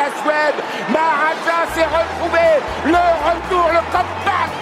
[0.00, 2.48] Maharaja, la Suède, Maharaja s'est retrouvé,
[2.86, 4.52] le retour, le comeback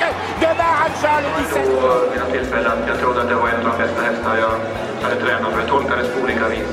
[0.40, 1.62] de Maharaja le 17.
[1.62, 2.78] Vid mina tillfällen.
[2.88, 4.54] Jag trodde att det var en av de bästa hästar jag
[5.02, 5.60] hade tränat för.
[5.60, 6.68] Det tolkades på olika vis.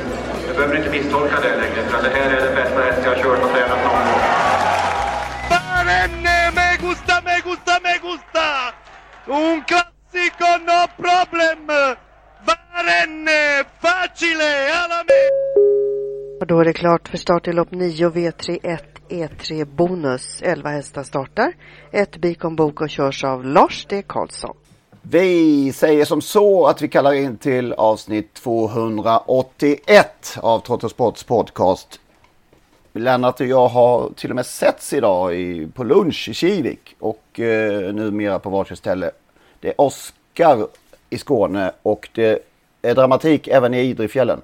[0.47, 3.23] Du behöver inte misstolka det längre, för det här är den bästa häst jag har
[3.23, 4.21] kört och tränat någon gång.
[5.49, 8.47] Barenne, me gusta, me gusta, me gusta!
[9.27, 11.67] Un classico, no problem!
[12.45, 15.44] Barenne, facile, alla me!
[16.39, 20.41] Och då är det klart för start i lopp 9 V31 E3 Bonus.
[20.41, 21.53] 11 hästar startar.
[21.91, 24.03] Ett Bikon Bok och körs av Lars D.
[24.07, 24.55] Karlsson.
[25.01, 31.99] Vi säger som så att vi kallar in till avsnitt 281 av Trottosports podcast.
[32.93, 37.39] Lennart och jag har till och med setts idag i, på lunch i Kivik och
[37.39, 39.11] eh, numera på varsitt ställe.
[39.59, 40.67] Det är Oskar
[41.09, 42.39] i Skåne och det
[42.81, 44.41] är dramatik även i Idrefjällen.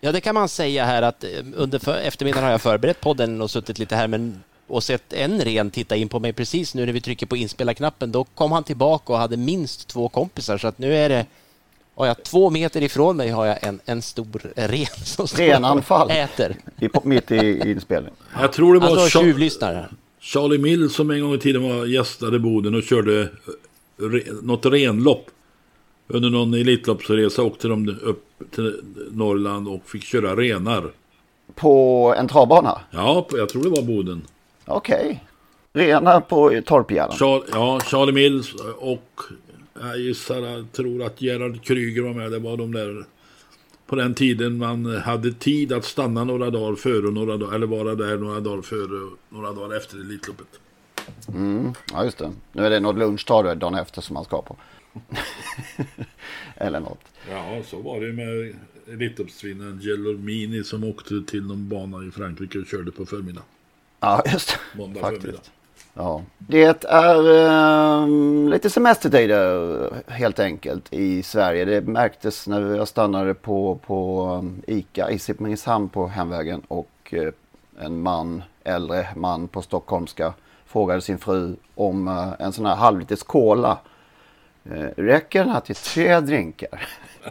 [0.00, 3.40] Ja, det kan man säga här att eh, under för, eftermiddagen har jag förberett podden
[3.40, 6.86] och suttit lite här men, och sett en ren titta in på mig precis nu
[6.86, 8.12] när vi trycker på inspela-knappen.
[8.12, 11.26] Då kom han tillbaka och hade minst två kompisar så att nu är det
[11.94, 16.06] har jag två meter ifrån mig har jag en, en stor ren som Renanfall.
[16.06, 16.56] och äter.
[16.80, 18.16] I, mitt i inspelningen.
[18.40, 19.88] Jag tror det var Alltså Cha- tjuvlyssnare.
[20.20, 23.28] Charlie Mill som en gång i tiden var gästade Boden och körde
[23.98, 25.26] re, något renlopp.
[26.08, 28.80] Under någon Elitloppsresa åkte de upp till
[29.10, 30.90] Norrland och fick köra renar.
[31.54, 32.80] På en travbana?
[32.90, 34.22] Ja, jag tror det var Boden.
[34.64, 35.24] Okej.
[35.72, 37.16] Rena på Torpgärden.
[37.16, 39.20] Char, ja, Charlie Mills och
[39.80, 42.30] jag gissar, jag tror att Gerhard Kryger var med.
[42.30, 43.04] Det var de där
[43.86, 47.66] på den tiden man hade tid att stanna några dagar före och några dagar, eller
[47.66, 50.46] vara där några dagar före några dagar efter Elitloppet.
[51.28, 52.32] Mm, ja, just det.
[52.52, 54.56] Nu är det något lunchdag då, dagen efter som man ska på.
[56.60, 57.04] Eller något.
[57.30, 58.54] Ja, så var det med
[58.94, 63.46] Elitloppsvinnaren Gelormini som åkte till någon bana i Frankrike och körde på förmiddagen.
[64.00, 64.78] Ja, just det.
[64.78, 65.22] Måndag Faktiskt.
[65.22, 65.42] förmiddag.
[65.94, 66.22] Ja.
[66.38, 67.38] Det är
[68.02, 71.64] ehm, lite semestertider helt enkelt i Sverige.
[71.64, 77.32] Det märktes när jag stannade på, på um, ICA i Simrishamn på hemvägen och eh,
[77.80, 80.32] en man, äldre man på stockholmska
[80.66, 83.78] frågade sin fru om eh, en sån här halvliters cola.
[84.70, 86.88] Eh, räcker den här till tre drinkar?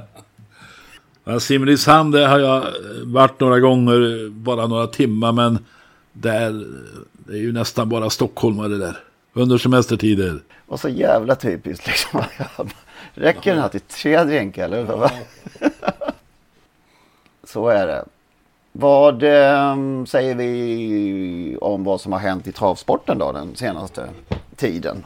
[1.24, 2.66] Ja, Simrishamn, där har jag
[3.04, 5.66] varit några gånger, bara några timmar, men
[6.14, 6.66] där,
[7.14, 8.98] det är ju nästan bara stockholmare där.
[9.34, 10.40] Under semestertider.
[10.68, 12.24] Och så jävla typiskt liksom.
[13.14, 14.84] Räcker den här till tre drinkar eller?
[14.84, 15.12] vad?
[17.44, 18.06] Så är det.
[18.72, 24.10] Vad eh, säger vi om vad som har hänt i travsporten då den senaste
[24.56, 25.06] tiden?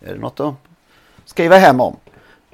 [0.00, 0.54] Är det något att
[1.24, 1.96] skriva hem om?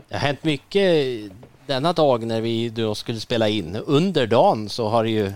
[0.08, 1.30] Det har hänt mycket
[1.66, 3.76] denna dag när vi då skulle spela in.
[3.86, 5.32] Under dagen så har det ju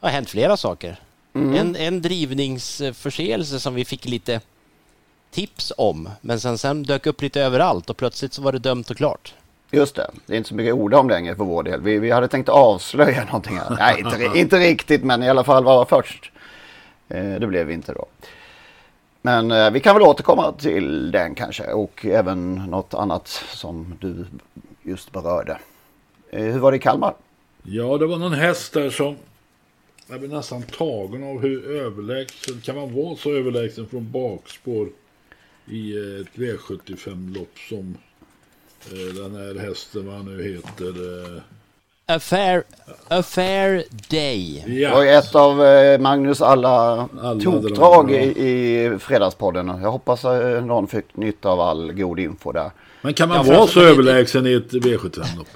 [0.00, 0.96] har hänt flera saker.
[1.34, 1.54] Mm.
[1.56, 4.40] En, en drivningsförseelse som vi fick lite
[5.30, 8.90] tips om, men sen, sen dök upp lite överallt och plötsligt så var det dömt
[8.90, 9.34] och klart.
[9.70, 11.80] Just det, det är inte så mycket orda om längre för vår del.
[11.80, 13.76] Vi, vi hade tänkt avslöja någonting här.
[13.78, 16.32] Nej, inte, inte riktigt, men i alla fall vara först.
[17.08, 18.06] Eh, det blev vi inte då.
[19.22, 24.26] Men eh, vi kan väl återkomma till den kanske och även något annat som du
[24.82, 25.58] just berörde.
[26.30, 27.14] Eh, hur var det i Kalmar?
[27.62, 29.16] Ja, det var någon häst där som...
[30.06, 32.60] Jag blev nästan tagen av hur överlägsen...
[32.60, 34.88] Kan man vara så överlägsen från bakspår
[35.66, 37.96] i eh, ett V75-lopp som
[38.92, 40.94] eh, den här hästen, vad han nu heter.
[41.36, 41.42] Eh,
[43.12, 44.64] A fair, day.
[44.66, 46.68] Det var ju ett av eh, Magnus alla,
[47.22, 48.16] Alla tokdrag drag, ja.
[48.16, 48.24] i,
[48.94, 49.68] i Fredagspodden.
[49.82, 52.70] Jag hoppas eh, någon fick nytta av all god info där.
[53.02, 55.46] Men kan man Ja, vara så överlägsen i ett V75-lopp?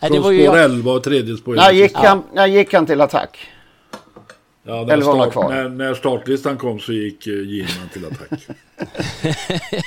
[0.00, 2.86] Nej, det Från spår jag- 11 och tredje spår När gick, han, när gick han
[2.86, 3.38] till attack?
[4.70, 5.48] Ja, när, Eller var han start, kvar?
[5.54, 8.40] när, när startlistan kom så gick eh, Gilman till attack.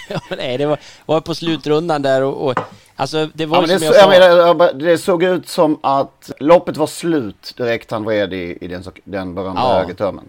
[0.10, 2.60] Ja, Nej, det var, var på slutrundan där och, och
[2.96, 4.10] alltså det var Ja, det, som så, jag jag sa.
[4.10, 8.58] menar, jag bara- det såg ut som att loppet var slut direkt han vred i,
[8.62, 9.74] i den, den berömda Ja.
[9.80, 10.26] högertömmen.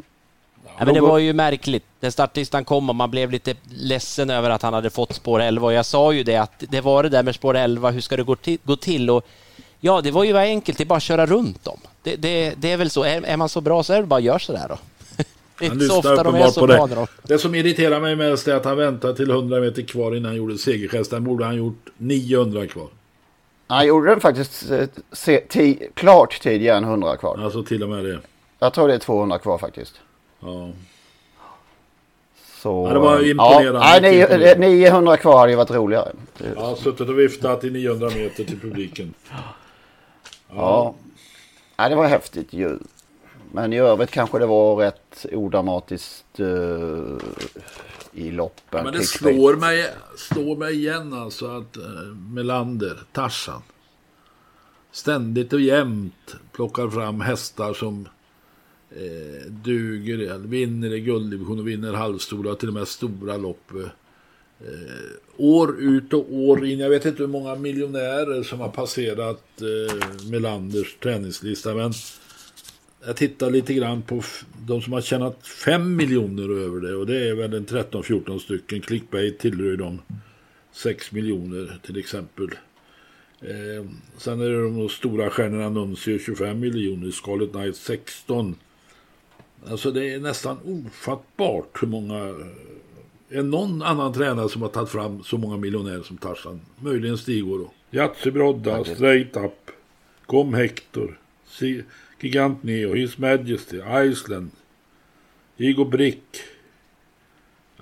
[0.79, 1.85] Ja, men det var ju märkligt.
[2.01, 5.67] När startlistan kom och man blev lite ledsen över att han hade fått spår 11
[5.67, 8.17] och jag sa ju det att det var det där med spår 11, hur ska
[8.17, 8.59] det gå till?
[8.65, 9.11] Gå till?
[9.11, 9.27] Och
[9.85, 11.79] ja, det var ju enkelt, det är bara att köra runt dem.
[12.03, 14.17] Det, det, det är väl så, är, är, man så bra så är det bara
[14.17, 14.79] att göra sådär då.
[15.59, 17.07] Det är inte så ofta de är så bra det.
[17.23, 20.37] det som irriterar mig mest är att han väntar till 100 meter kvar innan han
[20.37, 21.11] gjorde segergest.
[21.11, 22.89] Den borde han gjort 900 kvar.
[23.67, 27.39] Han gjorde den faktiskt eh, klart tidigare än 100 kvar.
[27.45, 28.19] Alltså till och med det.
[28.59, 29.95] Jag tror det är 200 kvar faktiskt.
[30.41, 30.71] Ja.
[32.63, 34.13] Så, ja, det var imponerande.
[34.13, 36.13] Ja, 900 kvar hade ju varit roligare.
[36.57, 39.15] Ja, suttit och viftat i 900 meter till publiken.
[40.55, 40.95] Ja.
[41.77, 41.89] ja.
[41.89, 42.79] det var häftigt ju.
[43.53, 47.19] Men i övrigt kanske det var rätt odramatiskt uh,
[48.13, 48.79] i loppen.
[48.79, 53.63] Ja, men det slår mig, slår mig igen alltså att uh, Melander, Tarsan
[54.95, 58.09] ständigt och jämt plockar fram hästar som
[58.91, 63.73] eh, duger, vinner i gulddivision och vinner halvstora till och med stora lopp.
[64.61, 66.79] Eh, år ut och år in.
[66.79, 71.75] Jag vet inte hur många miljonärer som har passerat eh, Melanders träningslista.
[71.75, 71.93] Men
[73.07, 74.23] jag tittar lite grann på
[74.67, 76.97] de som har tjänat 5 miljoner över det.
[76.97, 78.81] Och det är väl en 13-14 stycken.
[78.81, 80.01] Clickbait tillhör ju de
[80.73, 82.49] 6 miljoner till exempel.
[83.41, 83.87] Eh,
[84.19, 88.57] sen är det de stora stjärnorna Nuncio 25 miljoner, Scarlet Knight 16.
[89.67, 92.35] Alltså det är nästan ofattbart hur många...
[93.35, 96.61] Är någon annan tränare som har tagit fram så många miljonärer som Tarzan?
[96.77, 97.99] Möjligen Stigor då.
[97.99, 99.71] Yatzy Brodda, Straight Up,
[100.27, 101.19] Kom Hector,
[102.21, 104.51] Gigant Neo, His Majesty, Iceland,
[105.57, 106.23] Igor Brick.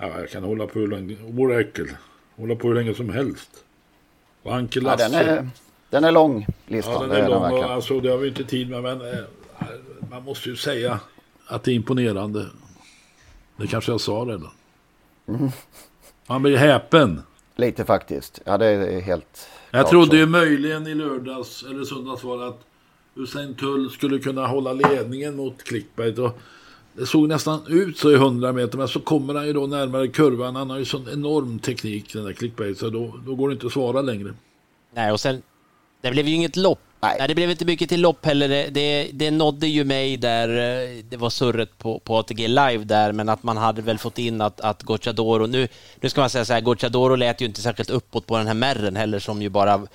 [0.01, 1.97] Ja, jag kan hålla på hur länge, Oracle,
[2.37, 3.65] hålla på hur länge som helst.
[4.43, 5.03] Och Anke Lasse.
[5.03, 5.49] Ja, den, är,
[5.91, 6.95] den är lång, listan.
[6.95, 7.53] Ja, den är, är lång.
[7.53, 9.19] Och, alltså, det har vi inte tid med, men äh,
[10.11, 11.01] man måste ju säga
[11.47, 12.47] att det är imponerande.
[13.57, 14.51] Det kanske jag sa redan.
[15.29, 15.51] Mm.
[16.27, 17.23] Man blir häpen.
[17.57, 18.41] Lite faktiskt.
[18.45, 19.49] Ja, det är helt...
[19.71, 20.17] Jag trodde så.
[20.17, 22.61] ju möjligen i lördags eller söndags var att
[23.15, 26.19] Usain Tull skulle kunna hålla ledningen mot Clickbait.
[26.19, 26.39] Och
[26.93, 30.09] det såg nästan ut så i 100 meter, men så kommer han ju då närmare
[30.09, 30.57] kurvan.
[30.57, 33.67] Han har ju sån enorm teknik, den där Clickbait, så då, då går det inte
[33.67, 34.35] att svara längre.
[34.95, 35.43] Nej, och sen,
[36.01, 37.17] det blev ju inget lopp Nej.
[37.19, 38.49] Nej, det blev inte mycket till lopp heller.
[38.49, 42.85] Det, det, det nådde ju mig där, eh, det var surret på, på ATG Live
[42.85, 45.69] där, men att man hade väl fått in att, att Gocciadoro, nu,
[46.01, 48.55] nu ska man säga så här, Gocciadoro lät ju inte särskilt uppåt på den här
[48.55, 49.87] märren heller som ju bara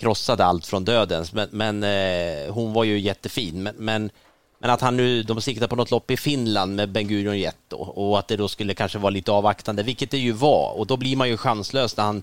[0.00, 3.62] krossade allt från dödens, men, men eh, hon var ju jättefin.
[3.62, 4.10] Men, men,
[4.58, 7.56] men, att han nu, de siktar på något lopp i Finland med Ben Gurion Jet
[7.68, 10.86] då, och att det då skulle kanske vara lite avvaktande, vilket det ju var, och
[10.86, 12.22] då blir man ju chanslös när han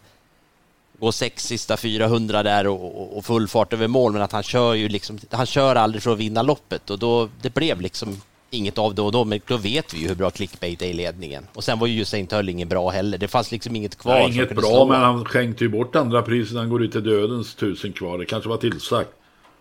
[1.04, 4.74] gå sex sista 400 där och, och, full fart över mål, men att han kör
[4.74, 8.78] ju liksom, han kör aldrig för att vinna loppet och då, det blev liksom inget
[8.78, 11.48] av det och då, men då vet vi ju hur bra clickbait är i ledningen.
[11.54, 13.18] Och sen var ju Usain Tull ingen bra heller.
[13.18, 14.14] Det fanns liksom inget kvar.
[14.14, 14.86] Nej, inget bra, slå.
[14.86, 16.58] men han skänkte ju bort andra priset.
[16.58, 18.18] Han går ut till dödens tusen kvar.
[18.18, 19.10] Det kanske var tillsagt.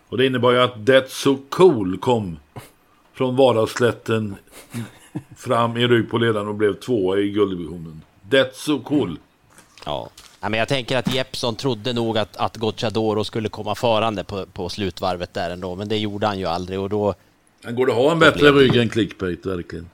[0.09, 2.39] Och det innebar ju att That's So Cool kom
[3.15, 4.37] från Varaslätten
[5.37, 8.03] fram i rygg på ledaren och blev tvåa i gulddivisionen.
[8.31, 9.19] That's So Cool.
[9.85, 10.11] Ja.
[10.43, 14.47] Ja, men jag tänker att Jeppson trodde nog att, att Gocciadoro skulle komma farande på,
[14.47, 17.15] på slutvarvet där ändå, men det gjorde han ju aldrig och då...
[17.65, 19.91] Han går det ha en bättre rygg än clickbait verkligen?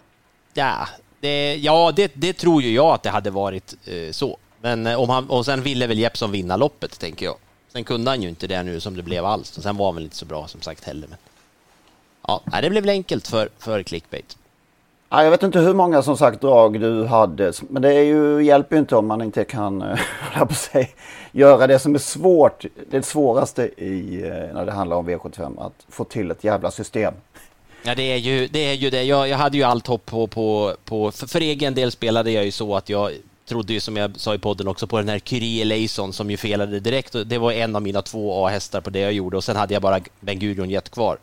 [0.54, 0.88] Ja,
[1.20, 4.38] det, ja det, det tror ju jag att det hade varit eh, så.
[4.61, 7.37] Men eh, om han, och sen ville väl Jeppson vinna loppet, tänker jag.
[7.73, 9.56] Sen kunde han ju inte det nu som det blev alls.
[9.56, 11.08] Och sen var han väl inte så bra som sagt heller.
[11.08, 11.18] Men...
[12.26, 14.38] Ja, det blev väl enkelt för, för clickbait.
[15.10, 17.52] Ja, jag vet inte hur många som sagt drag du hade.
[17.70, 19.98] Men det är ju, hjälper ju inte om man inte kan eh,
[20.46, 20.90] på sig,
[21.32, 22.64] göra det som är svårt.
[22.90, 25.66] Det svåraste i, eh, när det handlar om V75.
[25.66, 27.14] Att få till ett jävla system.
[27.82, 28.58] Ja, det är ju det.
[28.58, 29.02] Är ju det.
[29.02, 30.26] Jag, jag hade ju allt hopp på...
[30.26, 33.12] på, på för, för, egen del spelade jag ju så att jag
[33.48, 36.36] trodde ju som jag sa i podden också på den här Kyrie Leison som ju
[36.36, 37.16] felade direkt.
[37.26, 39.82] Det var en av mina två A-hästar på det jag gjorde och sen hade jag
[39.82, 41.18] bara Ben Gurion Jet kvar.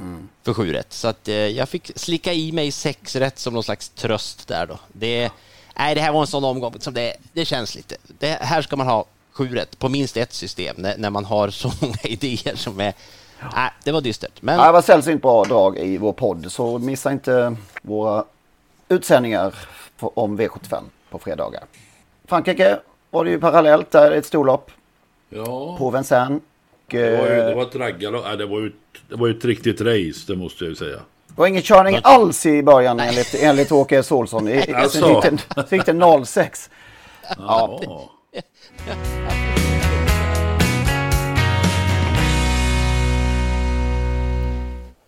[0.00, 0.28] Mm.
[0.42, 0.92] För sju rätt.
[0.92, 4.66] Så att eh, jag fick slicka i mig sex rätt som någon slags tröst där
[4.66, 4.78] då.
[4.92, 5.30] Det,
[5.78, 7.96] nej, det här var en sån omgång som det, det känns lite.
[8.18, 11.50] Det, här ska man ha sju rätt på minst ett system när, när man har
[11.50, 12.94] så många idéer som är
[13.54, 14.42] Nej, det var dystert.
[14.42, 14.58] Men...
[14.58, 18.24] Ja, det var sällsynt bra drag i vår podd, så missa inte våra
[18.88, 19.54] utsändningar
[19.98, 21.64] om V75 på fredagar.
[22.24, 22.80] Frankrike
[23.10, 24.70] var det ju parallellt, där ett storlopp.
[25.28, 25.76] Ja.
[25.78, 26.42] På Vincennes.
[26.98, 28.38] Det var, ju, det var ett raggarlopp.
[28.38, 28.72] det, var ju,
[29.08, 30.96] det var ju ett riktigt race, det måste jag ju säga.
[31.28, 32.02] Det var ingen körning Men...
[32.04, 34.12] alls i början enligt, enligt Åke S.
[34.12, 34.48] Olsson.
[34.48, 35.22] I, alltså.
[35.70, 36.70] fick det 06.
[37.38, 37.80] Ja.
[37.86, 38.10] ja.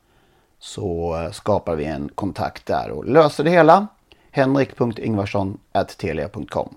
[0.59, 3.87] så eh, skapar vi en kontakt där och löser det hela.
[4.31, 6.75] henrik.ingvarsson.telia.com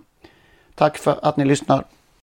[0.74, 1.84] Tack för att ni lyssnar.